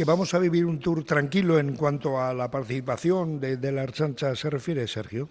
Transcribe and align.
que 0.00 0.06
vamos 0.06 0.32
a 0.32 0.38
vivir 0.38 0.64
un 0.64 0.80
tour 0.80 1.04
tranquilo 1.04 1.58
en 1.58 1.76
cuanto 1.76 2.18
a 2.18 2.32
la 2.32 2.50
participación 2.50 3.38
de, 3.38 3.58
de 3.58 3.70
la 3.70 3.82
Archancha 3.82 4.34
se 4.34 4.48
refiere, 4.48 4.86
Sergio? 4.86 5.28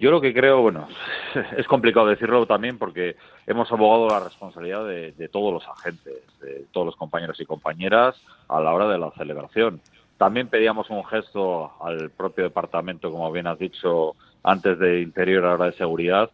Yo 0.00 0.10
lo 0.10 0.20
que 0.20 0.34
creo, 0.34 0.60
bueno, 0.60 0.88
es 1.56 1.68
complicado 1.68 2.08
decirlo 2.08 2.44
también 2.46 2.78
porque 2.78 3.14
hemos 3.46 3.70
abogado 3.70 4.08
la 4.08 4.24
responsabilidad 4.24 4.84
de, 4.84 5.28
todos 5.28 5.52
los 5.52 5.68
agentes, 5.68 6.14
de 6.40 6.66
todos 6.72 6.84
los 6.84 6.96
compañeros 6.96 7.38
y 7.38 7.46
compañeras 7.46 8.20
a 8.48 8.60
la 8.60 8.74
hora 8.74 8.88
de 8.88 8.98
la 8.98 9.12
celebración. 9.12 9.80
También 10.18 10.48
pedíamos 10.48 10.90
un 10.90 11.04
gesto 11.04 11.74
al 11.80 12.10
propio 12.10 12.42
departamento, 12.42 13.12
como 13.12 13.30
bien 13.30 13.46
has 13.46 13.60
dicho, 13.60 14.16
antes 14.42 14.80
de 14.80 15.00
Interior, 15.00 15.46
ahora 15.46 15.66
de 15.66 15.74
Seguridad, 15.74 16.28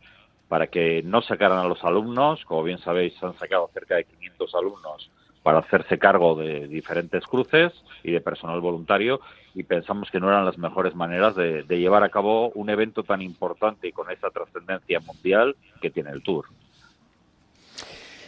para 0.49 0.69
que 0.69 1.03
no 1.03 1.21
sacaran 1.21 1.59
a 1.59 1.69
los 1.69 1.85
alumnos. 1.85 2.43
Como 2.47 2.63
bien 2.63 2.79
sabéis, 2.79 3.23
han 3.23 3.39
sacado 3.39 3.69
cerca 3.75 3.97
de 3.97 4.05
500 4.05 4.55
alumnos 4.55 5.11
para 5.43 5.59
hacerse 5.59 5.99
cargo 5.99 6.35
de 6.37 6.69
diferentes 6.69 7.25
cruces 7.27 7.73
y 8.03 8.13
de 8.13 8.21
personal 8.21 8.61
voluntario 8.61 9.21
y 9.55 9.65
pensamos 9.65 10.11
que 10.11 10.21
no 10.21 10.29
eran 10.29 10.45
las 10.45 10.59
mejores 10.59 10.95
maneras 10.95 11.35
de, 11.37 11.65
llevar 11.69 12.05
a 12.05 12.09
cabo 12.09 12.51
un 12.51 12.71
evento 12.71 13.03
tan 13.03 13.23
importante 13.23 13.89
y 13.89 13.93
con 13.93 14.11
esa 14.11 14.31
trascendencia 14.31 15.01
mundial 15.01 15.57
que 15.81 15.91
tiene 15.91 16.11
el 16.11 16.23
Tour. 16.23 16.47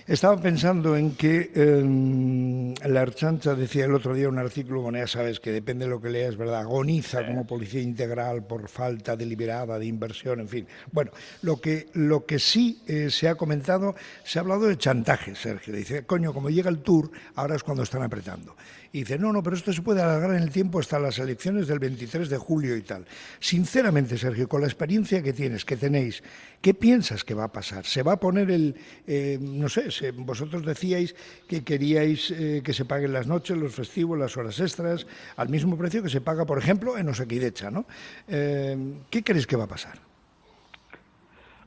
Estaba 0.07 0.37
pensando 0.37 0.99
en 0.99 1.17
que 1.17 1.51
em, 1.55 2.75
la 2.85 3.01
Archancha 3.01 3.55
decía 3.55 3.87
el 3.87 3.95
otro 3.95 4.13
día 4.13 4.29
un 4.29 4.39
artículo, 4.39 4.83
bueno, 4.83 4.99
ya 4.99 5.07
sabes 5.07 5.41
que 5.41 5.51
depende 5.51 5.87
de 5.87 5.91
lo 5.91 5.99
que 5.99 6.11
leas, 6.11 6.37
¿verdad? 6.37 6.61
Agoniza 6.61 7.27
como 7.27 7.47
policía 7.47 7.81
integral 7.81 8.45
por 8.45 8.69
falta 8.69 9.17
deliberada 9.17 9.79
de 9.79 9.87
inversión, 9.87 10.41
en 10.41 10.49
fin. 10.49 10.67
Bueno, 10.93 11.11
lo 11.41 11.59
que, 11.59 11.87
lo 11.95 12.27
que 12.27 12.39
sí 12.39 12.83
eh, 12.87 13.09
se 13.09 13.31
ha 13.31 13.35
comentado, 13.35 13.95
se 14.25 14.39
ha 14.39 14.43
hablado 14.43 14.67
de 14.67 14.77
chantaje, 14.77 15.35
Sergio. 15.35 15.75
Dice, 15.75 16.05
coño, 16.05 16.35
como 16.35 16.51
llega 16.51 16.69
el 16.69 16.81
tour, 16.81 17.11
ahora 17.37 17.57
es 17.57 17.63
cuando 17.63 17.83
están 17.83 18.03
apretando. 18.03 18.55
Y 18.95 19.01
dice, 19.01 19.19
no, 19.19 19.33
no, 19.33 19.43
pero 19.43 19.57
esto 19.57 19.73
se 19.73 19.83
puede 19.83 20.01
alargar 20.01 20.31
en 20.37 20.43
el 20.45 20.51
tiempo 20.51 20.79
hasta 20.79 21.01
las 21.01 21.19
elecciones 21.19 21.67
del 21.67 21.81
23 21.81 22.31
de 22.31 22.39
julio 22.39 22.77
y 22.77 22.83
tal. 22.83 23.05
Sinceramente, 23.41 24.17
Sergio, 24.17 24.49
con 24.49 24.61
la 24.61 24.69
experiencia 24.69 25.21
que 25.21 25.33
tienes, 25.33 25.65
que 25.65 25.77
tenéis, 25.77 26.23
¿qué 26.63 26.75
piensas 26.75 27.25
que 27.25 27.35
va 27.35 27.43
a 27.43 27.53
pasar? 27.53 27.85
¿Se 27.87 28.05
va 28.05 28.13
a 28.13 28.21
poner 28.21 28.53
el, 28.53 28.77
eh, 29.09 29.37
no 29.41 29.69
sé, 29.69 29.89
vosotros 30.13 30.65
decíais 30.65 31.17
que 31.49 31.65
queríais 31.65 32.31
eh, 32.31 32.63
que 32.63 32.73
se 32.73 32.85
paguen 32.85 33.13
las 33.13 33.27
noches, 33.27 33.57
los 33.57 33.75
festivos, 33.75 34.17
las 34.17 34.37
horas 34.37 34.61
extras, 34.61 35.09
al 35.37 35.49
mismo 35.49 35.77
precio 35.77 36.01
que 36.01 36.09
se 36.09 36.21
paga, 36.21 36.47
por 36.47 36.59
ejemplo, 36.59 36.97
en 36.97 37.09
Osequidecha, 37.09 37.73
¿no? 37.73 37.87
Eh, 38.29 38.79
¿Qué 39.11 39.25
crees 39.25 39.49
que 39.49 39.57
va 39.57 39.65
a 39.65 39.69
pasar? 39.75 39.99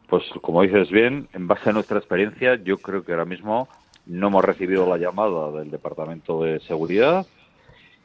Pues 0.08 0.24
como 0.42 0.62
dices 0.62 0.90
bien, 0.90 1.28
en 1.34 1.46
base 1.46 1.72
a 1.72 1.74
nuestra 1.74 1.98
experiencia, 1.98 2.56
yo 2.56 2.78
creo 2.78 3.04
que 3.04 3.12
ahora 3.12 3.26
mismo 3.26 3.68
no 4.08 4.28
hemos 4.28 4.44
recibido 4.44 4.88
la 4.88 4.98
llamada 4.98 5.52
del 5.52 5.70
Departamento 5.70 6.42
de 6.44 6.60
Seguridad, 6.62 7.26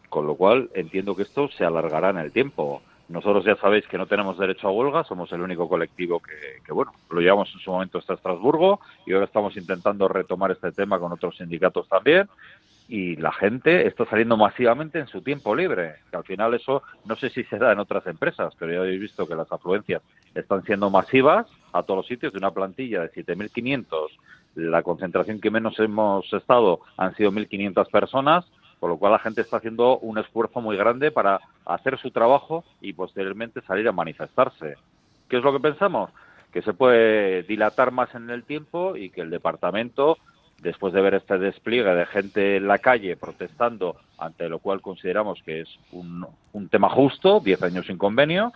con 0.08 0.27
lo 0.27 0.34
cual 0.34 0.70
entiendo 0.75 1.17
que 1.17 1.22
esto 1.22 1.48
se 1.48 1.64
alargará 1.64 2.11
en 2.11 2.19
el 2.19 2.33
tiempo. 2.33 2.83
Nosotros 3.08 3.45
ya 3.45 3.56
sabéis 3.56 3.86
que 3.86 3.98
no 3.98 4.06
tenemos 4.06 4.39
derecho 4.39 4.69
a 4.69 4.70
huelga, 4.70 5.05
somos 5.05 5.30
el 5.33 5.42
único 5.42 5.69
colectivo 5.69 6.20
que, 6.20 6.73
bueno, 6.73 6.92
lo 7.11 7.20
llevamos 7.20 7.50
en 7.53 7.61
su 7.61 7.70
momento 7.70 7.98
hasta 7.98 8.14
Estrasburgo 8.14 8.80
y 9.06 9.12
ahora 9.12 9.27
estamos 9.27 9.56
intentando 9.56 10.08
retomar 10.08 10.50
este 10.50 10.73
tema 10.73 10.98
con 10.98 11.12
otros 11.12 11.36
sindicatos 11.36 11.89
también. 11.89 12.28
Y 12.89 13.17
la 13.17 13.33
gente 13.33 13.86
está 13.86 14.05
saliendo 14.06 14.36
masivamente 14.36 14.98
en 14.98 15.06
su 15.06 15.23
tiempo 15.23 15.55
libre, 15.55 15.97
que 16.11 16.17
al 16.17 16.25
final 16.25 16.53
eso 16.55 16.83
no 17.05 17.17
sé 17.17 17.30
si 17.30 17.45
se 17.45 17.58
da 17.58 17.73
en 17.73 17.78
otras 17.78 18.06
empresas, 18.06 18.55
pero 18.58 18.73
ya 18.73 18.80
habéis 18.80 19.00
visto 19.00 19.27
que 19.27 19.34
las 19.34 19.50
afluencias 19.50 20.03
están 20.34 20.62
siendo 20.64 20.91
masivas 20.91 21.47
a 21.73 21.83
todos 21.83 21.98
los 21.98 22.06
sitios 22.06 22.33
de 22.33 22.39
una 22.39 22.50
plantilla 22.50 23.03
de 23.03 23.12
7.500 23.12 23.86
la 24.55 24.83
concentración 24.83 25.41
que 25.41 25.50
menos 25.50 25.78
hemos 25.78 26.31
estado 26.33 26.81
han 26.97 27.14
sido 27.14 27.33
1.500 27.33 27.91
personas, 27.91 28.45
por 28.81 28.91
lo 28.91 28.97
cual 28.97 29.12
la 29.12 29.19
gente 29.19 29.41
está 29.41 29.58
haciendo 29.58 29.98
un 29.98 30.19
esfuerzo 30.19 30.61
muy 30.61 30.77
grande 30.77 31.11
para 31.11 31.41
hacer 31.64 31.98
su 31.98 32.11
trabajo 32.11 32.64
y 32.80 32.92
posteriormente 32.92 33.61
salir 33.62 33.86
a 33.89 33.92
manifestarse. 33.92 34.75
¿Qué 35.28 35.36
es 35.39 35.45
lo 35.45 35.53
que 35.53 35.61
pensamos? 35.61 36.11
Que 36.53 36.62
se 36.62 36.74
puede 36.74 37.45
dilatar 37.45 37.92
más 37.92 38.14
en 38.14 38.29
el 38.29 38.45
tiempo 38.45 38.96
y 38.96 39.11
que 39.11 39.23
el 39.23 39.30
departamento, 39.30 40.18
después 40.61 40.92
de 40.92 41.01
ver 41.01 41.14
este 41.14 41.39
despliegue 41.39 41.95
de 41.95 42.07
gente 42.07 42.57
en 42.57 42.68
la 42.68 42.79
calle 42.79 43.17
protestando, 43.17 43.96
ante 44.18 44.48
lo 44.48 44.58
cual 44.58 44.83
consideramos 44.83 45.41
que 45.45 45.61
es 45.61 45.68
un, 45.92 46.27
un 46.52 46.68
tema 46.68 46.91
justo, 46.91 47.41
10 47.41 47.62
años 47.62 47.86
sin 47.86 47.98
convenio, 47.98 48.52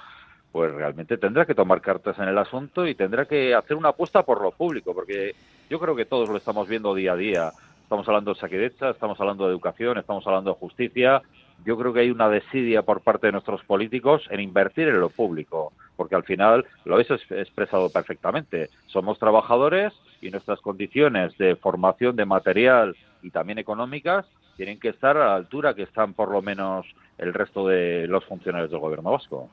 pues 0.53 0.73
realmente 0.73 1.19
tendrá 1.19 1.45
que 1.45 1.55
tomar 1.55 1.81
cartas 1.81 2.19
en 2.19 2.29
el 2.29 2.39
asunto 2.39 2.87
y 2.87 2.95
tendrá 2.95 3.27
que 3.27 3.55
hacer 3.55 3.77
una 3.77 3.91
apuesta 3.91 4.23
por 4.23 4.41
lo 4.41 4.53
público, 4.53 4.95
porque 4.95 5.35
yo 5.69 5.79
creo 5.79 5.95
que 5.95 6.07
todos 6.07 6.29
lo 6.29 6.37
estamos 6.37 6.69
viendo 6.69 6.95
día 6.95 7.13
a 7.13 7.17
día. 7.17 7.53
Estamos 7.83 8.09
hablando 8.09 8.35
de 8.35 8.41
saquedecha, 8.41 8.91
estamos 8.91 9.21
hablando 9.21 9.45
de 9.47 9.53
educación, 9.53 9.99
estamos 9.99 10.27
hablando 10.27 10.53
de 10.53 10.59
justicia. 10.59 11.23
Yo 11.65 11.77
creo 11.77 11.93
que 11.93 12.01
hay 12.01 12.11
una 12.11 12.29
desidia 12.29 12.83
por 12.83 13.01
parte 13.01 13.29
de 13.29 13.33
nuestros 13.33 13.63
políticos 13.65 14.23
en 14.31 14.41
invertir 14.41 14.89
en 14.89 14.99
lo 14.99 15.09
público, 15.09 15.73
porque 15.97 16.15
al 16.15 16.25
final 16.25 16.65
lo 16.85 16.95
habéis 16.95 17.11
expresado 17.11 17.91
perfectamente. 17.91 18.71
Somos 18.87 19.19
trabajadores 19.19 19.93
y 20.21 20.31
nuestras 20.31 20.61
condiciones 20.61 21.37
de 21.39 21.55
formación 21.57 22.17
de 22.17 22.25
material 22.25 22.97
y 23.23 23.31
también 23.31 23.59
económicas 23.59 24.27
tienen 24.57 24.81
que 24.81 24.89
estar 24.89 25.17
a 25.17 25.27
la 25.27 25.35
altura 25.37 25.75
que 25.75 25.83
están 25.83 26.15
por 26.15 26.31
lo 26.31 26.43
menos 26.43 26.87
el 27.19 27.33
resto 27.35 27.67
de 27.69 28.07
los 28.09 28.25
funcionarios 28.25 28.71
del 28.71 28.81
gobierno 28.81 29.13
vasco. 29.13 29.51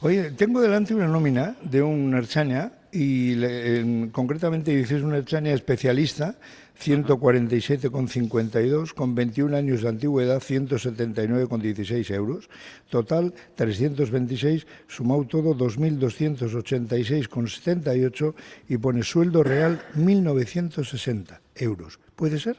Oye, 0.00 0.32
tengo 0.32 0.60
delante 0.60 0.92
una 0.94 1.06
nómina 1.06 1.54
de 1.62 1.80
un 1.82 2.12
Erchaña 2.14 2.72
y 2.90 4.10
concretamente 4.10 4.76
dices 4.76 5.02
un 5.02 5.14
Erchaña 5.14 5.52
especialista, 5.52 6.34
147,52, 6.82 8.94
con 8.94 9.14
21 9.14 9.56
años 9.56 9.82
de 9.82 9.88
antigüedad, 9.88 10.40
179,16 10.40 12.12
euros. 12.12 12.50
Total, 12.90 13.32
326, 13.54 14.66
sumado 14.88 15.24
todo, 15.24 15.54
2.286,78 15.54 18.34
y 18.68 18.78
pone 18.78 19.04
sueldo 19.04 19.44
real 19.44 19.80
1.960 19.96 21.38
euros. 21.54 22.00
¿Puede 22.16 22.40
ser? 22.40 22.56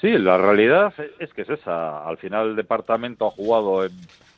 Sí, 0.00 0.16
la 0.16 0.38
realidad 0.38 0.94
es 1.18 1.34
que 1.34 1.42
es 1.42 1.50
esa. 1.50 2.06
Al 2.06 2.18
final 2.18 2.50
el 2.50 2.56
departamento 2.56 3.26
ha 3.26 3.32
jugado 3.32 3.84
en 3.84 3.90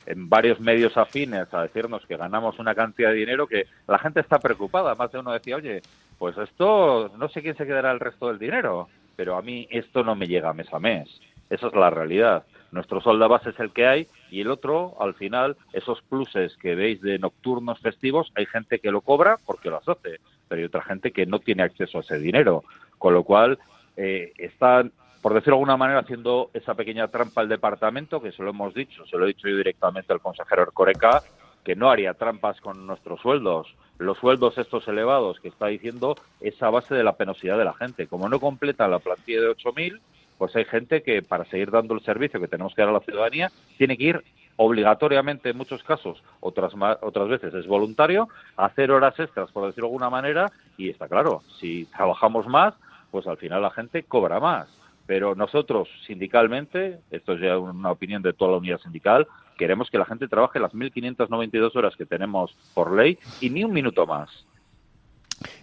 en 0.05 0.29
varios 0.29 0.59
medios 0.59 0.97
afines 0.97 1.53
a 1.53 1.63
decirnos 1.63 2.05
que 2.05 2.17
ganamos 2.17 2.59
una 2.59 2.75
cantidad 2.75 3.09
de 3.09 3.15
dinero 3.15 3.47
que 3.47 3.65
la 3.87 3.99
gente 3.99 4.19
está 4.19 4.39
preocupada. 4.39 4.95
Más 4.95 5.11
de 5.11 5.19
uno 5.19 5.31
decía, 5.31 5.55
oye, 5.55 5.81
pues 6.17 6.37
esto 6.37 7.11
no 7.17 7.29
sé 7.29 7.41
quién 7.41 7.55
se 7.55 7.65
quedará 7.65 7.91
el 7.91 7.99
resto 7.99 8.27
del 8.27 8.39
dinero, 8.39 8.89
pero 9.15 9.37
a 9.37 9.41
mí 9.41 9.67
esto 9.69 10.03
no 10.03 10.15
me 10.15 10.27
llega 10.27 10.53
mes 10.53 10.73
a 10.73 10.79
mes. 10.79 11.09
Esa 11.49 11.67
es 11.67 11.73
la 11.73 11.89
realidad. 11.89 12.43
Nuestro 12.71 13.01
solda 13.01 13.27
base 13.27 13.49
es 13.49 13.59
el 13.59 13.71
que 13.71 13.85
hay 13.85 14.07
y 14.29 14.41
el 14.41 14.49
otro, 14.49 14.95
al 14.99 15.13
final, 15.13 15.57
esos 15.73 16.01
pluses 16.03 16.55
que 16.57 16.75
veis 16.75 17.01
de 17.01 17.19
nocturnos 17.19 17.79
festivos, 17.79 18.31
hay 18.35 18.45
gente 18.45 18.79
que 18.79 18.91
lo 18.91 19.01
cobra 19.01 19.37
porque 19.45 19.69
lo 19.69 19.77
hace, 19.77 20.19
pero 20.47 20.59
hay 20.59 20.63
otra 20.63 20.81
gente 20.81 21.11
que 21.11 21.25
no 21.25 21.39
tiene 21.39 21.63
acceso 21.63 21.97
a 21.97 22.01
ese 22.01 22.17
dinero. 22.17 22.63
Con 22.97 23.13
lo 23.13 23.23
cual, 23.23 23.59
eh, 23.97 24.31
están 24.37 24.93
por 25.21 25.33
decirlo 25.33 25.55
de 25.55 25.59
alguna 25.59 25.77
manera, 25.77 25.99
haciendo 25.99 26.49
esa 26.53 26.73
pequeña 26.73 27.07
trampa 27.07 27.41
al 27.41 27.49
departamento, 27.49 28.21
que 28.21 28.31
se 28.31 28.41
lo 28.43 28.49
hemos 28.49 28.73
dicho, 28.73 29.05
se 29.05 29.17
lo 29.17 29.25
he 29.25 29.29
dicho 29.29 29.47
yo 29.47 29.57
directamente 29.57 30.11
al 30.11 30.19
consejero 30.19 30.63
Ercoreca, 30.63 31.21
que 31.63 31.75
no 31.75 31.89
haría 31.91 32.15
trampas 32.15 32.59
con 32.59 32.87
nuestros 32.87 33.21
sueldos. 33.21 33.67
Los 33.99 34.17
sueldos 34.17 34.57
estos 34.57 34.87
elevados 34.87 35.39
que 35.39 35.49
está 35.49 35.67
diciendo 35.67 36.15
es 36.39 36.61
a 36.63 36.71
base 36.71 36.95
de 36.95 37.03
la 37.03 37.17
penosidad 37.17 37.57
de 37.57 37.65
la 37.65 37.75
gente. 37.75 38.07
Como 38.07 38.27
no 38.29 38.39
completa 38.39 38.87
la 38.87 38.97
plantilla 38.97 39.41
de 39.41 39.55
8.000, 39.55 39.99
pues 40.39 40.55
hay 40.55 40.65
gente 40.65 41.03
que 41.03 41.21
para 41.21 41.45
seguir 41.45 41.69
dando 41.69 41.93
el 41.93 42.01
servicio 42.01 42.39
que 42.39 42.47
tenemos 42.47 42.73
que 42.73 42.81
dar 42.81 42.89
a 42.89 42.93
la 42.93 43.01
ciudadanía 43.01 43.51
tiene 43.77 43.95
que 43.95 44.05
ir 44.05 44.23
obligatoriamente 44.55 45.49
en 45.49 45.57
muchos 45.57 45.83
casos, 45.83 46.21
otras, 46.39 46.73
otras 47.01 47.27
veces 47.29 47.53
es 47.53 47.65
voluntario, 47.65 48.27
hacer 48.57 48.91
horas 48.91 49.19
extras, 49.19 49.51
por 49.51 49.65
decirlo 49.65 49.87
de 49.87 49.93
alguna 49.93 50.09
manera, 50.09 50.51
y 50.77 50.89
está 50.89 51.07
claro, 51.07 51.41
si 51.59 51.85
trabajamos 51.85 52.47
más, 52.47 52.75
pues 53.09 53.25
al 53.27 53.37
final 53.37 53.61
la 53.61 53.71
gente 53.71 54.03
cobra 54.03 54.39
más. 54.39 54.67
Pero 55.11 55.35
nosotros, 55.35 55.89
sindicalmente, 56.07 57.01
esto 57.11 57.33
es 57.33 57.41
ya 57.41 57.57
una 57.57 57.91
opinión 57.91 58.21
de 58.21 58.31
toda 58.31 58.51
la 58.51 58.57
unidad 58.59 58.79
sindical, 58.79 59.27
queremos 59.57 59.89
que 59.89 59.97
la 59.97 60.05
gente 60.05 60.29
trabaje 60.29 60.57
las 60.57 60.71
1.592 60.71 61.75
horas 61.75 61.97
que 61.97 62.05
tenemos 62.05 62.55
por 62.73 62.95
ley 62.95 63.19
y 63.41 63.49
ni 63.49 63.65
un 63.65 63.73
minuto 63.73 64.07
más. 64.07 64.29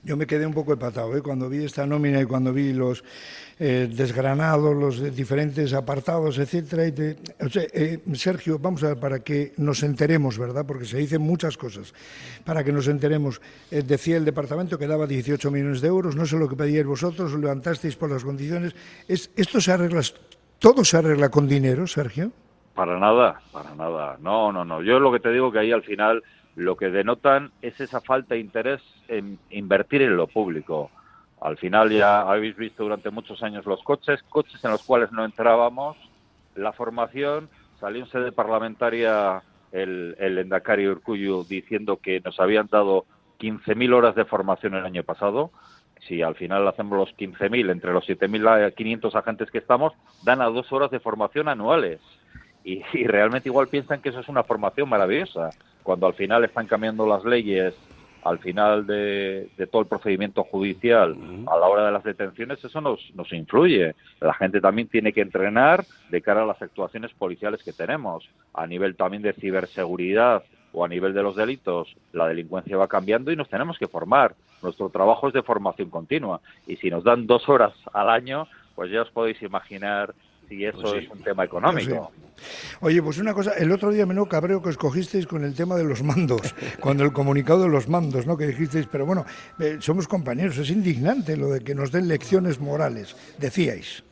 Yo 0.02 0.16
me 0.16 0.26
quedé 0.26 0.46
un 0.46 0.54
poco 0.54 0.72
empatado 0.72 1.16
¿eh? 1.16 1.22
cuando 1.22 1.48
vi 1.48 1.64
esta 1.64 1.86
nómina 1.86 2.20
y 2.20 2.24
cuando 2.24 2.52
vi 2.52 2.72
los 2.72 3.04
eh, 3.58 3.88
desgranados, 3.92 4.76
los 4.76 5.14
diferentes 5.14 5.72
apartados, 5.72 6.38
etcétera. 6.38 6.84
Eh, 6.86 7.98
Sergio, 8.14 8.58
vamos 8.58 8.84
a 8.84 8.88
ver, 8.88 9.00
para 9.00 9.18
que 9.20 9.52
nos 9.56 9.82
enteremos, 9.82 10.38
¿verdad? 10.38 10.64
Porque 10.64 10.84
se 10.84 10.98
dicen 10.98 11.22
muchas 11.22 11.56
cosas. 11.56 11.92
Para 12.44 12.62
que 12.62 12.72
nos 12.72 12.86
enteremos, 12.86 13.40
eh, 13.70 13.82
decía 13.82 14.16
el 14.16 14.24
departamento 14.24 14.78
que 14.78 14.86
daba 14.86 15.06
18 15.06 15.50
millones 15.50 15.80
de 15.80 15.88
euros, 15.88 16.14
no 16.14 16.24
sé 16.26 16.36
lo 16.36 16.48
que 16.48 16.56
pedíais 16.56 16.86
vosotros, 16.86 17.34
levantasteis 17.34 17.96
por 17.96 18.10
las 18.10 18.24
condiciones. 18.24 18.74
¿Es, 19.08 19.30
¿Esto 19.36 19.60
se 19.60 19.72
arregla, 19.72 20.02
todo 20.58 20.84
se 20.84 20.96
arregla 20.96 21.28
con 21.28 21.48
dinero, 21.48 21.86
Sergio? 21.86 22.32
Para 22.78 22.96
nada, 23.00 23.40
para 23.50 23.74
nada. 23.74 24.18
No, 24.20 24.52
no, 24.52 24.64
no. 24.64 24.82
Yo 24.82 25.00
lo 25.00 25.10
que 25.10 25.18
te 25.18 25.32
digo 25.32 25.50
que 25.50 25.58
ahí 25.58 25.72
al 25.72 25.82
final 25.82 26.22
lo 26.54 26.76
que 26.76 26.90
denotan 26.90 27.50
es 27.60 27.80
esa 27.80 28.00
falta 28.00 28.36
de 28.36 28.40
interés 28.40 28.80
en 29.08 29.36
invertir 29.50 30.00
en 30.02 30.16
lo 30.16 30.28
público. 30.28 30.88
Al 31.40 31.56
final 31.56 31.90
ya 31.90 32.20
habéis 32.20 32.56
visto 32.56 32.84
durante 32.84 33.10
muchos 33.10 33.42
años 33.42 33.66
los 33.66 33.82
coches, 33.82 34.22
coches 34.28 34.64
en 34.64 34.70
los 34.70 34.84
cuales 34.84 35.10
no 35.10 35.24
entrábamos, 35.24 35.96
la 36.54 36.72
formación, 36.72 37.48
salió 37.80 38.04
en 38.04 38.10
sede 38.10 38.30
parlamentaria 38.30 39.42
el, 39.72 40.14
el 40.20 40.38
Endacari 40.38 40.86
Urcuyo 40.86 41.42
diciendo 41.42 41.96
que 42.00 42.20
nos 42.20 42.38
habían 42.38 42.68
dado 42.68 43.06
15.000 43.40 43.92
horas 43.92 44.14
de 44.14 44.24
formación 44.24 44.76
el 44.76 44.86
año 44.86 45.02
pasado. 45.02 45.50
Si 46.06 46.22
al 46.22 46.36
final 46.36 46.68
hacemos 46.68 46.96
los 46.96 47.16
15.000 47.16 47.72
entre 47.72 47.92
los 47.92 48.06
7.500 48.06 49.16
agentes 49.16 49.50
que 49.50 49.58
estamos, 49.58 49.94
dan 50.22 50.40
a 50.42 50.44
dos 50.44 50.72
horas 50.72 50.92
de 50.92 51.00
formación 51.00 51.48
anuales. 51.48 51.98
Y, 52.68 52.82
y, 52.92 53.04
realmente 53.04 53.48
igual 53.48 53.68
piensan 53.68 54.02
que 54.02 54.10
eso 54.10 54.20
es 54.20 54.28
una 54.28 54.42
formación 54.42 54.88
maravillosa, 54.88 55.50
cuando 55.82 56.06
al 56.06 56.14
final 56.14 56.44
están 56.44 56.66
cambiando 56.66 57.06
las 57.06 57.24
leyes 57.24 57.74
al 58.24 58.38
final 58.38 58.86
de, 58.86 59.48
todo 59.70 59.82
el 59.82 59.88
procedimiento 59.88 60.44
judicial, 60.44 61.16
a 61.46 61.56
la 61.56 61.66
hora 61.66 61.86
de 61.86 61.92
las 61.92 62.04
detenciones, 62.04 62.62
eso 62.62 62.80
nos, 62.80 63.00
nos 63.14 63.32
influye. 63.32 63.94
La 64.20 64.34
gente 64.34 64.60
también 64.60 64.88
tiene 64.88 65.12
que 65.12 65.20
entrenar 65.20 65.84
de 66.10 66.20
cara 66.20 66.42
a 66.42 66.46
las 66.46 66.60
actuaciones 66.60 67.12
policiales 67.12 67.62
que 67.62 67.72
tenemos, 67.72 68.28
a 68.52 68.66
nivel 68.66 68.96
también 68.96 69.22
de 69.22 69.32
ciberseguridad 69.32 70.42
o 70.72 70.84
a 70.84 70.88
nivel 70.88 71.14
de 71.14 71.22
los 71.22 71.36
delitos, 71.36 71.96
la 72.12 72.28
delincuencia 72.28 72.76
va 72.76 72.88
cambiando 72.88 73.32
y 73.32 73.36
nos 73.36 73.48
tenemos 73.48 73.78
que 73.78 73.88
formar. 73.88 74.34
Nuestro 74.62 74.90
trabajo 74.90 75.28
es 75.28 75.34
de 75.34 75.42
formación 75.42 75.88
continua 75.88 76.40
y 76.66 76.76
si 76.76 76.90
nos 76.90 77.04
dan 77.04 77.26
dos 77.26 77.48
horas 77.48 77.72
al 77.94 78.10
año, 78.10 78.46
pues 78.74 78.90
ya 78.90 79.02
os 79.02 79.10
podéis 79.10 79.40
imaginar 79.42 80.14
si 80.48 80.64
eso 80.64 80.80
pues 80.80 81.04
es 81.04 81.10
un 81.10 81.22
tema 81.22 81.44
económico. 81.44 82.10
Pues 82.14 82.28
Oye, 82.80 83.02
pues 83.02 83.18
una 83.18 83.34
cosa, 83.34 83.52
el 83.54 83.72
otro 83.72 83.90
día 83.90 84.06
menos 84.06 84.28
cabreo 84.28 84.62
que 84.62 84.70
escogisteis 84.70 85.26
con 85.26 85.44
el 85.44 85.54
tema 85.54 85.76
de 85.76 85.84
los 85.84 86.02
mandos, 86.02 86.54
cuando 86.80 87.04
el 87.04 87.12
comunicado 87.12 87.62
de 87.62 87.68
los 87.68 87.88
mandos, 87.88 88.26
¿no? 88.26 88.36
Que 88.36 88.46
dijisteis, 88.46 88.86
pero 88.86 89.06
bueno, 89.06 89.24
eh, 89.58 89.78
somos 89.80 90.06
compañeros, 90.06 90.58
es 90.58 90.70
indignante 90.70 91.36
lo 91.36 91.48
de 91.48 91.60
que 91.60 91.74
nos 91.74 91.92
den 91.92 92.08
lecciones 92.08 92.60
morales, 92.60 93.16
decíais. 93.38 94.04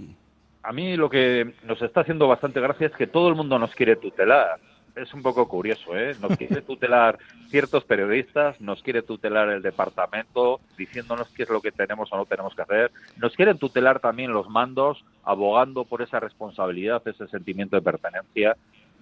A 0.63 0.73
mí 0.73 0.97
lo 0.97 1.09
que 1.09 1.55
nos 1.65 1.81
está 1.81 2.01
haciendo 2.01 2.27
bastante 2.27 2.61
gracia 2.61 2.89
es 2.89 2.93
que 2.95 3.07
todo 3.07 3.29
el 3.29 3.37
mundo 3.37 3.59
nos 3.59 3.73
quiere 3.75 3.97
tutelar 3.97 4.59
es 4.97 5.13
un 5.13 5.23
poco 5.23 5.47
curioso, 5.47 5.97
¿eh? 5.97 6.17
Nos 6.21 6.37
quiere 6.37 6.63
tutelar 6.63 7.19
ciertos 7.49 7.85
periodistas, 7.85 8.61
nos 8.61 8.83
quiere 8.83 9.03
tutelar 9.03 9.51
el 9.51 9.63
departamento, 9.63 10.61
diciéndonos 10.77 11.29
qué 11.29 11.43
es 11.45 11.51
lo 11.51 11.61
que 11.61 11.71
tenemos 11.71 12.13
o 12.13 12.17
no 12.17 12.25
tenemos 12.25 12.55
que 12.55 12.63
hacer. 12.63 12.91
Nos 13.19 13.35
quieren 13.37 13.59
tutelar 13.59 14.01
también 14.01 14.33
los 14.33 14.49
mandos, 14.49 15.05
abogando 15.23 15.85
por 15.85 16.03
esa 16.03 16.19
responsabilidad, 16.19 17.07
ese 17.07 17.29
sentimiento 17.29 17.77
de 17.77 17.83
pertenencia. 17.83 18.57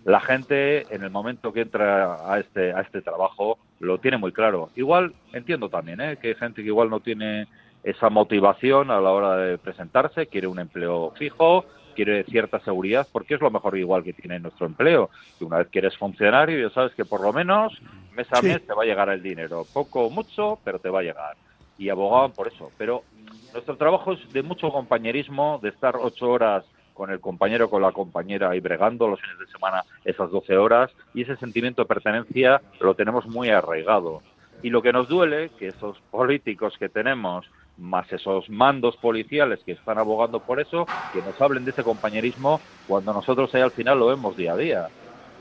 La 0.04 0.20
gente, 0.20 0.84
en 0.94 1.02
el 1.02 1.10
momento 1.10 1.52
que 1.52 1.62
entra 1.62 2.30
a 2.30 2.38
este, 2.38 2.72
a 2.72 2.80
este 2.80 3.00
trabajo, 3.00 3.58
lo 3.80 3.98
tiene 3.98 4.18
muy 4.18 4.32
claro. 4.32 4.70
Igual, 4.74 5.14
entiendo 5.32 5.68
también, 5.68 6.00
¿eh? 6.00 6.18
Que 6.20 6.28
hay 6.28 6.34
gente 6.34 6.62
que 6.62 6.68
igual 6.68 6.90
no 6.90 7.00
tiene 7.00 7.46
esa 7.84 8.10
motivación 8.10 8.90
a 8.90 9.00
la 9.00 9.10
hora 9.10 9.36
de 9.36 9.58
presentarse, 9.58 10.26
quiere 10.26 10.46
un 10.46 10.58
empleo 10.58 11.12
fijo, 11.16 11.66
quiere 11.94 12.24
cierta 12.24 12.60
seguridad 12.60 13.06
porque 13.10 13.34
es 13.34 13.40
lo 13.40 13.50
mejor 13.50 13.78
igual 13.78 14.04
que 14.04 14.12
tiene 14.12 14.38
nuestro 14.38 14.66
empleo. 14.66 15.10
Que 15.38 15.44
una 15.44 15.58
vez 15.58 15.68
que 15.68 15.78
eres 15.78 15.96
funcionario 15.96 16.68
ya 16.68 16.74
sabes 16.74 16.94
que 16.94 17.04
por 17.04 17.20
lo 17.20 17.32
menos 17.32 17.80
mes 18.14 18.26
a 18.32 18.42
mes 18.42 18.66
te 18.66 18.74
va 18.74 18.82
a 18.82 18.86
llegar 18.86 19.08
el 19.08 19.22
dinero. 19.22 19.64
Poco 19.72 20.04
o 20.04 20.10
mucho, 20.10 20.58
pero 20.64 20.78
te 20.78 20.90
va 20.90 21.00
a 21.00 21.02
llegar. 21.02 21.36
Y 21.78 21.88
abogaban 21.88 22.32
por 22.32 22.48
eso. 22.48 22.70
Pero 22.76 23.04
nuestro 23.52 23.76
trabajo 23.76 24.12
es 24.12 24.32
de 24.32 24.42
mucho 24.42 24.70
compañerismo, 24.70 25.58
de 25.62 25.70
estar 25.70 25.96
ocho 25.96 26.28
horas 26.30 26.64
con 26.92 27.10
el 27.10 27.20
compañero, 27.20 27.68
con 27.68 27.82
la 27.82 27.92
compañera 27.92 28.54
y 28.54 28.60
bregando 28.60 29.08
los 29.08 29.20
fines 29.20 29.38
de 29.38 29.46
semana 29.46 29.82
esas 30.04 30.30
doce 30.30 30.56
horas 30.56 30.90
y 31.12 31.22
ese 31.22 31.36
sentimiento 31.36 31.82
de 31.82 31.88
pertenencia 31.88 32.62
lo 32.80 32.94
tenemos 32.94 33.26
muy 33.26 33.50
arraigado. 33.50 34.22
Y 34.62 34.70
lo 34.70 34.80
que 34.80 34.92
nos 34.92 35.08
duele, 35.08 35.50
que 35.58 35.68
esos 35.68 35.98
políticos 36.10 36.76
que 36.78 36.88
tenemos 36.88 37.46
más 37.78 38.12
esos 38.12 38.48
mandos 38.48 38.96
policiales 38.96 39.60
que 39.64 39.72
están 39.72 39.98
abogando 39.98 40.40
por 40.40 40.60
eso, 40.60 40.86
que 41.12 41.22
nos 41.22 41.40
hablen 41.40 41.64
de 41.64 41.72
ese 41.72 41.82
compañerismo 41.82 42.60
cuando 42.86 43.12
nosotros 43.12 43.54
ahí 43.54 43.62
al 43.62 43.70
final 43.70 43.98
lo 43.98 44.06
vemos 44.06 44.36
día 44.36 44.52
a 44.52 44.56
día. 44.56 44.88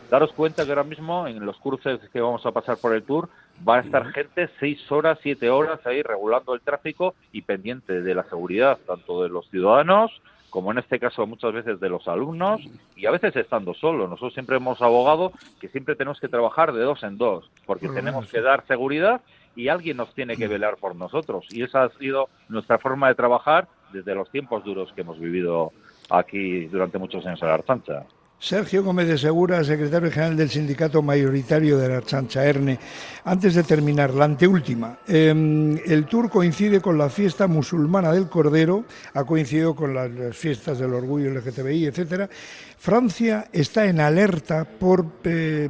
Daros 0.10 0.34
cuenta 0.34 0.64
que 0.66 0.72
ahora 0.72 0.84
mismo 0.84 1.28
en 1.28 1.46
los 1.46 1.58
cruces 1.58 2.00
que 2.12 2.22
vamos 2.22 2.46
a 2.46 2.52
pasar 2.52 2.78
por 2.78 2.94
el 2.94 3.04
tour 3.04 3.30
va 3.68 3.78
a 3.78 3.80
estar 3.80 4.12
gente 4.12 4.50
seis 4.60 4.92
horas, 4.92 5.18
siete 5.24 5.50
horas 5.50 5.80
ahí 5.86 6.02
regulando 6.02 6.54
el 6.54 6.62
tráfico 6.62 7.16
y 7.32 7.42
pendiente 7.42 8.02
de 8.02 8.16
la 8.16 8.24
seguridad 8.26 8.78
tanto 8.86 9.24
de 9.24 9.30
los 9.30 9.50
ciudadanos 9.50 10.12
como 10.54 10.72
en 10.72 10.78
este 10.78 11.00
caso 11.00 11.26
muchas 11.26 11.52
veces 11.52 11.80
de 11.80 11.90
los 11.90 12.08
alumnos 12.08 12.62
y 12.96 13.08
a 13.08 13.12
veces 13.12 13.36
estando 13.36 13.74
solo. 13.74 14.08
Nosotros 14.08 14.36
siempre 14.36 14.58
hemos 14.58 14.80
abogado 14.84 15.32
que 15.60 15.68
siempre 15.70 15.96
tenemos 15.96 16.20
que 16.20 16.28
trabajar 16.28 16.74
de 16.74 16.84
dos 16.84 17.02
en 17.02 17.18
dos 17.18 17.50
porque 17.66 17.90
tenemos 17.90 18.28
que 18.28 18.40
dar 18.40 18.64
seguridad 18.68 19.22
y 19.56 19.68
alguien 19.68 19.98
nos 19.98 20.14
tiene 20.14 20.36
que 20.36 20.48
velar 20.48 20.78
por 20.78 20.96
nosotros. 20.96 21.46
Y 21.52 21.64
esa 21.64 21.84
ha 21.84 21.90
sido 21.98 22.30
nuestra 22.50 22.80
forma 22.80 23.08
de 23.08 23.16
trabajar 23.16 23.68
desde 23.92 24.16
los 24.16 24.30
tiempos 24.30 24.64
duros 24.64 24.92
que 24.94 25.02
hemos 25.02 25.20
vivido 25.20 25.72
aquí 26.10 26.66
durante 26.66 26.98
muchos 26.98 27.26
años 27.26 27.42
en 27.42 27.48
la 27.48 27.54
Archancha. 27.56 28.06
Sergio 28.44 28.84
Gómez 28.84 29.08
de 29.08 29.18
Segura, 29.18 29.64
secretario 29.64 30.12
general 30.12 30.36
del 30.36 30.50
sindicato 30.50 31.02
mayoritario 31.02 31.78
de 31.78 31.88
la 31.88 31.96
Archancha 31.96 32.44
ERNE. 32.44 32.78
Antes 33.24 33.56
de 33.56 33.64
terminar, 33.64 34.14
la 34.14 34.26
anteúltima. 34.26 35.00
Em, 35.08 35.78
el 35.86 36.04
tour 36.08 36.30
coincide 36.30 36.82
con 36.82 36.98
la 36.98 37.10
fiesta 37.10 37.48
musulmana 37.48 38.12
del 38.12 38.28
Cordero, 38.28 38.84
ha 39.14 39.24
coincidido 39.24 39.74
con 39.74 39.94
las, 39.94 40.36
fiestas 40.36 40.78
del 40.78 40.94
orgullo 40.94 41.32
LGTBI, 41.32 41.86
etcétera. 41.86 42.30
Francia 42.78 43.48
está 43.54 43.86
en 43.86 44.02
alerta 44.02 44.66
por 44.66 45.06
eh, 45.24 45.70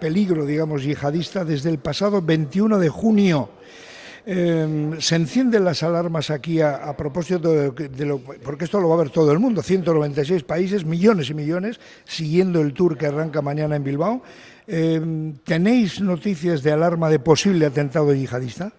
peligro, 0.00 0.44
digamos, 0.44 0.82
yihadista 0.82 1.44
desde 1.44 1.70
el 1.70 1.78
pasado 1.78 2.20
21 2.20 2.80
de 2.80 2.88
junio. 2.88 3.50
Em, 4.26 5.00
se 5.00 5.16
encienden 5.16 5.64
las 5.64 5.82
alarmas 5.82 6.30
aquí 6.30 6.60
a, 6.60 6.94
propósito 6.96 7.72
de, 7.72 8.06
lo, 8.06 8.18
porque 8.18 8.64
esto 8.64 8.78
lo 8.80 8.88
va 8.88 8.96
a 8.96 8.98
ver 8.98 9.10
todo 9.10 9.32
el 9.32 9.38
mundo, 9.38 9.62
196 9.62 10.44
países, 10.44 10.84
millones 10.84 11.30
y 11.30 11.34
millones, 11.34 11.80
siguiendo 12.04 12.60
el 12.60 12.74
tour 12.74 12.98
que 12.98 13.06
arranca 13.06 13.40
mañana 13.40 13.76
en 13.76 13.84
Bilbao. 13.84 14.22
Em, 14.66 15.38
¿Tenéis 15.38 16.00
noticias 16.00 16.62
de 16.62 16.72
alarma 16.72 17.08
de 17.08 17.18
posible 17.18 17.66
atentado 17.66 18.12
yihadista? 18.14 18.72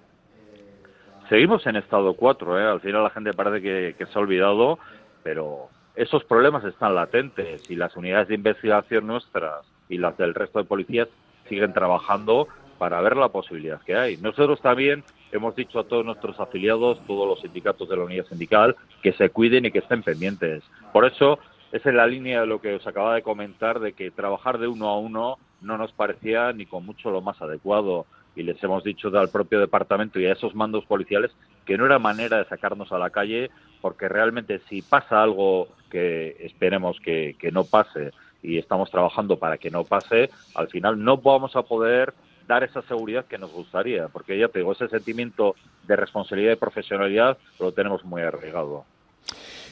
Seguimos 1.27 1.65
en 1.65 1.77
estado 1.77 2.13
4, 2.13 2.59
¿eh? 2.59 2.63
al 2.63 2.81
final 2.81 3.03
la 3.03 3.09
gente 3.09 3.33
parece 3.33 3.61
que, 3.61 3.95
que 3.97 4.05
se 4.05 4.19
ha 4.19 4.21
olvidado, 4.21 4.79
pero 5.23 5.69
esos 5.95 6.23
problemas 6.25 6.63
están 6.65 6.93
latentes 6.93 7.69
y 7.69 7.75
las 7.75 7.95
unidades 7.95 8.27
de 8.27 8.35
investigación 8.35 9.07
nuestras 9.07 9.65
y 9.89 9.97
las 9.97 10.17
del 10.17 10.33
resto 10.33 10.59
de 10.59 10.65
policías 10.65 11.07
siguen 11.49 11.73
trabajando 11.73 12.47
para 12.77 13.01
ver 13.01 13.17
la 13.17 13.29
posibilidad 13.29 13.81
que 13.81 13.95
hay. 13.95 14.17
Nosotros 14.17 14.61
también 14.61 15.03
hemos 15.31 15.55
dicho 15.55 15.79
a 15.79 15.83
todos 15.83 16.05
nuestros 16.05 16.39
afiliados, 16.39 16.99
todos 17.07 17.27
los 17.27 17.41
sindicatos 17.41 17.87
de 17.89 17.97
la 17.97 18.03
unidad 18.03 18.25
sindical, 18.25 18.75
que 19.01 19.13
se 19.13 19.29
cuiden 19.29 19.65
y 19.65 19.71
que 19.71 19.79
estén 19.79 20.03
pendientes. 20.03 20.63
Por 20.91 21.05
eso, 21.05 21.39
es 21.71 21.85
la 21.85 22.05
línea 22.05 22.41
de 22.41 22.47
lo 22.47 22.59
que 22.59 22.75
os 22.75 22.85
acaba 22.85 23.15
de 23.15 23.21
comentar, 23.21 23.79
de 23.79 23.93
que 23.93 24.11
trabajar 24.11 24.57
de 24.57 24.67
uno 24.67 24.89
a 24.89 24.99
uno 24.99 25.37
no 25.61 25.77
nos 25.77 25.91
parecía 25.93 26.51
ni 26.51 26.65
con 26.65 26.85
mucho 26.85 27.11
lo 27.11 27.21
más 27.21 27.41
adecuado. 27.41 28.05
Y 28.35 28.43
les 28.43 28.61
hemos 28.63 28.83
dicho 28.83 29.07
al 29.17 29.29
propio 29.29 29.59
departamento 29.59 30.19
y 30.19 30.25
a 30.25 30.33
esos 30.33 30.55
mandos 30.55 30.85
policiales 30.85 31.31
que 31.65 31.77
no 31.77 31.85
era 31.85 31.99
manera 31.99 32.37
de 32.37 32.45
sacarnos 32.45 32.91
a 32.91 32.97
la 32.97 33.09
calle, 33.09 33.51
porque 33.81 34.09
realmente 34.09 34.59
si 34.69 34.81
pasa 34.81 35.21
algo 35.21 35.67
que 35.89 36.37
esperemos 36.39 36.99
que, 37.01 37.35
que 37.39 37.51
no 37.51 37.65
pase 37.65 38.11
y 38.41 38.57
estamos 38.57 38.89
trabajando 38.89 39.37
para 39.37 39.57
que 39.57 39.69
no 39.69 39.83
pase, 39.83 40.29
al 40.55 40.67
final 40.69 41.03
no 41.03 41.17
vamos 41.17 41.55
a 41.55 41.63
poder 41.63 42.13
dar 42.51 42.65
esa 42.65 42.81
seguridad 42.81 43.25
que 43.27 43.37
nos 43.37 43.49
gustaría, 43.49 44.09
porque 44.09 44.37
ya 44.37 44.49
te 44.49 44.59
digo, 44.59 44.73
ese 44.73 44.89
sentimiento 44.89 45.55
de 45.87 45.95
responsabilidad 45.95 46.51
y 46.51 46.57
profesionalidad 46.57 47.37
lo 47.59 47.71
tenemos 47.71 48.03
muy 48.03 48.23
arraigado. 48.23 48.83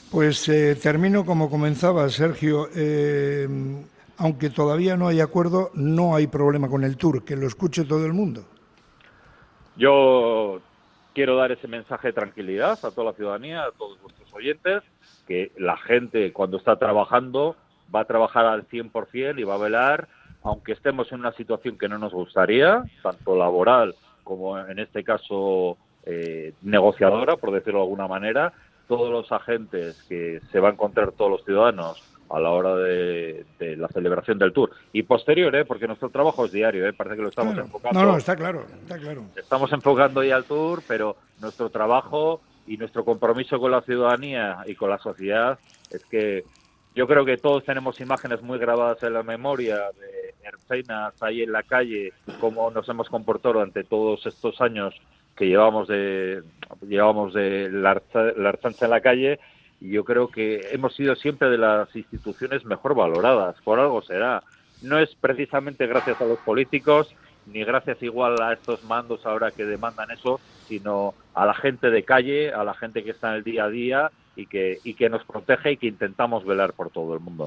Pues 0.09 0.47
eh, 0.47 0.77
termino 0.81 1.25
como 1.25 1.49
comenzaba, 1.49 2.07
Sergio. 2.07 2.69
Eh, 2.73 3.49
aunque 4.17 4.49
todavía 4.49 4.95
no 4.95 5.09
hay 5.09 5.19
acuerdo, 5.19 5.71
no 5.73 6.15
hay 6.15 6.27
problema 6.27 6.69
con 6.69 6.85
el 6.85 6.95
tour, 6.95 7.25
que 7.25 7.35
lo 7.35 7.47
escuche 7.47 7.83
todo 7.83 8.05
el 8.05 8.13
mundo. 8.13 8.45
Yo 9.75 10.61
quiero 11.13 11.35
dar 11.35 11.51
ese 11.51 11.67
mensaje 11.67 12.07
de 12.07 12.13
tranquilidad 12.13 12.79
a 12.81 12.91
toda 12.91 13.11
la 13.11 13.13
ciudadanía, 13.13 13.63
a 13.63 13.71
todos 13.71 14.01
vuestros 14.01 14.33
oyentes, 14.33 14.83
que 15.27 15.51
la 15.57 15.75
gente 15.75 16.31
cuando 16.31 16.57
está 16.57 16.77
trabajando 16.77 17.57
va 17.93 18.01
a 18.01 18.05
trabajar 18.05 18.45
al 18.45 18.67
100% 18.69 19.37
y 19.37 19.43
va 19.43 19.55
a 19.55 19.57
velar 19.57 20.07
aunque 20.43 20.73
estemos 20.73 21.11
en 21.11 21.19
una 21.19 21.31
situación 21.33 21.77
que 21.77 21.89
no 21.89 21.97
nos 21.97 22.13
gustaría, 22.13 22.83
tanto 23.03 23.35
laboral 23.35 23.95
como 24.23 24.59
en 24.59 24.79
este 24.79 25.03
caso 25.03 25.77
eh, 26.05 26.53
negociadora, 26.61 27.37
por 27.37 27.51
decirlo 27.51 27.79
de 27.79 27.85
alguna 27.85 28.07
manera, 28.07 28.53
todos 28.87 29.11
los 29.11 29.31
agentes 29.31 30.03
que 30.07 30.39
se 30.51 30.59
va 30.59 30.69
a 30.69 30.71
encontrar 30.71 31.11
todos 31.11 31.31
los 31.31 31.45
ciudadanos 31.45 32.03
a 32.29 32.39
la 32.39 32.51
hora 32.51 32.75
de, 32.75 33.45
la 33.59 33.87
celebración 33.87 34.37
del 34.37 34.53
tour 34.53 34.71
y 34.93 35.03
posterior, 35.03 35.55
¿eh? 35.55 35.65
porque 35.65 35.87
nuestro 35.87 36.09
trabajo 36.09 36.45
es 36.45 36.51
diario, 36.51 36.87
¿eh? 36.87 36.93
parece 36.93 37.15
que 37.15 37.21
lo 37.23 37.29
estamos 37.29 37.57
enfocando. 37.57 37.99
No, 37.99 38.11
no, 38.11 38.17
está 38.17 38.35
claro, 38.35 38.65
está 38.81 38.97
claro. 38.97 39.23
Estamos 39.35 39.73
enfocando 39.73 40.23
ya 40.23 40.35
al 40.35 40.45
tour, 40.45 40.83
pero 40.87 41.15
nuestro 41.41 41.69
trabajo 41.69 42.41
y 42.67 42.77
nuestro 42.77 43.03
compromiso 43.03 43.59
con 43.59 43.71
la 43.71 43.81
ciudadanía 43.81 44.57
y 44.67 44.75
con 44.75 44.91
la 44.91 44.99
sociedad 44.99 45.57
es 45.89 46.05
que 46.05 46.43
yo 46.95 47.07
creo 47.07 47.25
que 47.25 47.37
todos 47.37 47.63
tenemos 47.63 47.99
imágenes 48.01 48.41
muy 48.41 48.57
grabadas 48.57 49.01
en 49.03 49.13
la 49.13 49.23
memoria 49.23 49.77
de 49.99 50.33
Erceinas 50.43 51.21
ahí 51.21 51.43
en 51.43 51.51
la 51.51 51.63
calle, 51.63 52.13
cómo 52.39 52.71
nos 52.71 52.87
hemos 52.89 53.09
comportado 53.09 53.53
durante 53.53 53.83
todos 53.83 54.25
estos 54.25 54.59
años 54.61 54.93
que 55.35 55.47
llevamos 55.47 55.87
de 55.87 56.43
llevamos 56.81 57.33
de 57.33 57.69
la, 57.71 58.01
la 58.35 58.49
archancha 58.49 58.85
en 58.85 58.91
la 58.91 59.01
calle 59.01 59.39
y 59.79 59.91
yo 59.91 60.03
creo 60.03 60.27
que 60.27 60.67
hemos 60.71 60.95
sido 60.95 61.15
siempre 61.15 61.49
de 61.49 61.57
las 61.57 61.95
instituciones 61.95 62.65
mejor 62.65 62.95
valoradas, 62.95 63.55
por 63.63 63.79
algo 63.79 64.01
será. 64.01 64.43
No 64.81 64.99
es 64.99 65.13
precisamente 65.15 65.87
gracias 65.87 66.19
a 66.21 66.25
los 66.25 66.39
políticos, 66.39 67.13
ni 67.45 67.63
gracias 67.63 68.01
igual 68.03 68.41
a 68.41 68.53
estos 68.53 68.83
mandos 68.83 69.25
ahora 69.25 69.51
que 69.51 69.65
demandan 69.65 70.11
eso, 70.11 70.39
sino 70.67 71.13
a 71.33 71.45
la 71.45 71.53
gente 71.53 71.89
de 71.89 72.03
calle, 72.03 72.51
a 72.51 72.63
la 72.63 72.73
gente 72.73 73.03
que 73.03 73.11
está 73.11 73.29
en 73.29 73.35
el 73.35 73.43
día 73.43 73.65
a 73.65 73.69
día 73.69 74.11
y 74.39 74.45
que, 74.45 74.79
y 74.83 74.93
que 74.93 75.09
nos 75.09 75.23
protege 75.25 75.73
y 75.73 75.77
que 75.77 75.87
intentamos 75.87 76.45
velar 76.45 76.73
por 76.73 76.89
todo 76.89 77.13
el 77.13 77.19
mundo. 77.19 77.45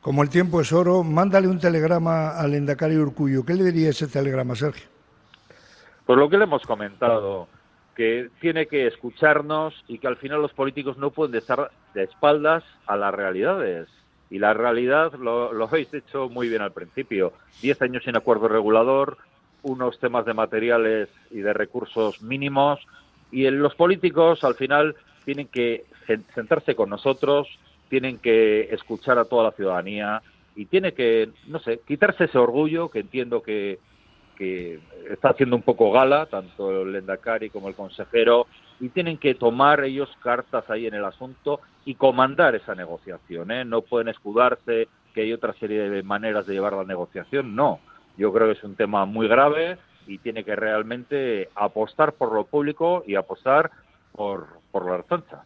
Como 0.00 0.22
el 0.22 0.28
tiempo 0.28 0.60
es 0.60 0.72
oro, 0.72 1.02
mándale 1.02 1.48
un 1.48 1.58
telegrama 1.58 2.38
al 2.38 2.54
Endacari 2.54 2.96
Urcuyo. 2.96 3.44
¿Qué 3.44 3.54
le 3.54 3.64
diría 3.64 3.90
ese 3.90 4.06
telegrama, 4.06 4.54
Sergio? 4.54 4.86
Pues 6.04 6.18
lo 6.18 6.28
que 6.28 6.38
le 6.38 6.44
hemos 6.44 6.62
comentado, 6.62 7.48
que 7.96 8.30
tiene 8.40 8.66
que 8.66 8.86
escucharnos 8.86 9.74
y 9.88 9.98
que 9.98 10.06
al 10.06 10.16
final 10.16 10.42
los 10.42 10.52
políticos 10.52 10.96
no 10.98 11.10
pueden 11.10 11.34
estar 11.34 11.72
de 11.94 12.04
espaldas 12.04 12.62
a 12.86 12.96
las 12.96 13.12
realidades. 13.12 13.88
Y 14.30 14.38
la 14.38 14.54
realidad 14.54 15.14
lo, 15.14 15.52
lo 15.52 15.64
habéis 15.64 15.92
hecho 15.92 16.28
muy 16.28 16.48
bien 16.48 16.62
al 16.62 16.72
principio. 16.72 17.32
Diez 17.60 17.80
años 17.82 18.04
sin 18.04 18.16
acuerdo 18.16 18.46
regulador, 18.46 19.18
unos 19.62 19.98
temas 19.98 20.24
de 20.24 20.34
materiales 20.34 21.08
y 21.30 21.38
de 21.38 21.52
recursos 21.52 22.22
mínimos, 22.22 22.78
y 23.32 23.50
los 23.50 23.74
políticos 23.74 24.44
al 24.44 24.54
final 24.54 24.94
tienen 25.24 25.48
que 25.48 25.84
sentarse 26.34 26.74
con 26.74 26.90
nosotros, 26.90 27.48
tienen 27.88 28.18
que 28.18 28.62
escuchar 28.72 29.18
a 29.18 29.24
toda 29.24 29.44
la 29.44 29.52
ciudadanía 29.52 30.22
y 30.54 30.66
tiene 30.66 30.92
que, 30.92 31.30
no 31.46 31.58
sé, 31.60 31.80
quitarse 31.86 32.24
ese 32.24 32.38
orgullo 32.38 32.88
que 32.88 33.00
entiendo 33.00 33.42
que, 33.42 33.78
que 34.36 34.80
está 35.10 35.30
haciendo 35.30 35.56
un 35.56 35.62
poco 35.62 35.92
gala, 35.92 36.26
tanto 36.26 36.82
el 36.82 36.94
Endacari 36.96 37.50
como 37.50 37.68
el 37.68 37.74
consejero, 37.74 38.46
y 38.80 38.88
tienen 38.88 39.18
que 39.18 39.34
tomar 39.34 39.84
ellos 39.84 40.08
cartas 40.22 40.68
ahí 40.70 40.86
en 40.86 40.94
el 40.94 41.04
asunto 41.04 41.60
y 41.84 41.94
comandar 41.94 42.54
esa 42.54 42.74
negociación. 42.74 43.50
¿eh? 43.50 43.64
No 43.64 43.82
pueden 43.82 44.08
escudarse 44.08 44.88
que 45.14 45.22
hay 45.22 45.32
otra 45.32 45.54
serie 45.54 45.88
de 45.88 46.02
maneras 46.02 46.46
de 46.46 46.54
llevar 46.54 46.74
la 46.74 46.84
negociación, 46.84 47.54
no. 47.54 47.80
Yo 48.18 48.32
creo 48.32 48.46
que 48.48 48.58
es 48.58 48.64
un 48.64 48.76
tema 48.76 49.04
muy 49.04 49.28
grave 49.28 49.78
y 50.06 50.18
tiene 50.18 50.44
que 50.44 50.56
realmente 50.56 51.48
apostar 51.54 52.12
por 52.12 52.32
lo 52.32 52.44
público 52.44 53.02
y 53.06 53.14
apostar 53.14 53.70
por, 54.12 54.46
por 54.70 54.86
la 54.86 54.96
archancha. 54.96 55.42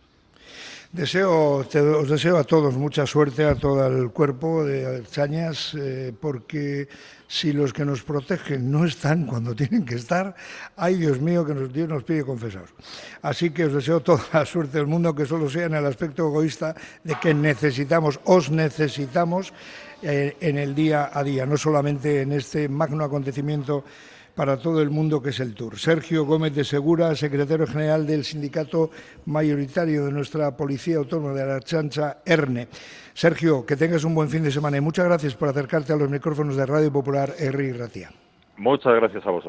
Deseo, 0.91 1.63
os 1.63 2.09
deseo 2.11 2.35
a 2.35 2.43
todos 2.43 2.75
mucha 2.75 3.07
suerte, 3.07 3.47
a 3.47 3.55
todo 3.55 3.87
el 3.87 4.11
cuerpo 4.11 4.65
de 4.65 5.05
Chañas, 5.07 5.73
eh, 5.79 6.13
porque 6.19 6.89
si 7.29 7.53
los 7.53 7.73
que 7.73 7.85
nos 7.85 8.03
protegen 8.03 8.73
no 8.73 8.85
están 8.85 9.25
cuando 9.25 9.55
tienen 9.55 9.85
que 9.85 9.95
estar, 9.95 10.35
ay 10.75 10.97
Dios 10.97 11.21
mío 11.21 11.47
que 11.47 11.55
nos, 11.55 11.73
Dios 11.73 11.89
nos 11.89 12.03
pide 12.03 12.25
confesados. 12.25 12.75
Así 13.23 13.51
que 13.51 13.67
os 13.67 13.73
deseo 13.73 14.01
toda 14.01 14.25
la 14.33 14.45
suerte 14.45 14.79
del 14.79 14.89
mundo, 14.89 15.15
que 15.15 15.27
solo 15.27 15.49
sea 15.49 15.67
en 15.67 15.75
el 15.75 15.87
aspecto 15.87 16.27
egoísta 16.27 16.75
de 17.05 17.15
que 17.23 17.35
necesitamos, 17.35 18.19
os 18.25 18.51
necesitamos 18.51 19.55
eh, 20.03 20.37
en 20.41 20.59
el 20.59 20.75
día 20.75 21.09
a 21.15 21.23
día, 21.23 21.47
no 21.47 21.57
solamente 21.57 22.23
en 22.23 22.33
este 22.33 22.69
magno 22.69 23.05
acontecimiento 23.05 23.85
para 24.35 24.57
todo 24.57 24.81
el 24.83 24.91
mundo 24.91 25.23
que 25.23 25.31
es 25.31 25.41
el 25.41 25.55
Tour. 25.55 25.79
Sergio 25.79 26.25
Gómez 26.25 26.55
de 26.55 26.65
Segura, 26.65 27.15
secretario 27.15 27.67
general 27.67 28.07
del 28.07 28.25
sindicato 28.25 28.91
mayoritario 29.27 30.07
de 30.07 30.13
nuestra 30.13 30.57
Policía 30.57 30.99
Autónoma 30.99 31.35
de 31.35 31.47
la 31.47 31.61
Chancha, 31.61 32.19
ERNE. 32.25 32.69
Sergio, 33.15 33.67
que 33.67 33.77
tengas 33.77 34.05
un 34.05 34.15
buen 34.15 34.29
fin 34.29 34.43
de 34.43 34.51
semana 34.51 34.77
y 34.77 34.81
muchas 34.81 35.05
gracias 35.05 35.35
por 35.35 35.49
acercarte 35.49 35.93
a 35.93 35.97
los 35.97 36.09
micrófonos 36.09 36.57
de 36.57 36.67
Radio 36.67 36.93
Popular 36.93 37.35
R. 37.39 37.73
Ratia. 37.75 38.11
Muchas 38.57 38.95
gracias 38.95 39.27
a 39.27 39.31
vosotros. 39.31 39.49